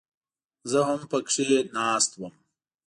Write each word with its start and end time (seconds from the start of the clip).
زه 0.71 0.79
هم 0.87 1.01
پکښې 1.11 1.49
ناست 1.77 2.11
وم. 2.15 2.33